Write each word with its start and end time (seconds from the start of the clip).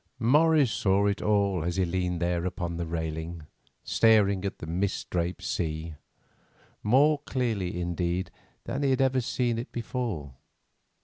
Morris 0.17 0.71
saw 0.71 1.05
it 1.05 1.21
all 1.21 1.63
as 1.63 1.75
he 1.75 1.85
leaned 1.85 2.19
there 2.19 2.43
upon 2.43 2.75
the 2.77 2.87
railing, 2.87 3.45
staring 3.83 4.43
at 4.43 4.57
the 4.57 4.65
mist 4.65 5.11
draped 5.11 5.43
sea, 5.43 5.93
more 6.81 7.19
clearly, 7.19 7.79
indeed, 7.79 8.31
than 8.63 8.81
he 8.81 8.89
had 8.89 9.01
ever 9.01 9.21
seen 9.21 9.59
it 9.59 9.71
before. 9.71 10.33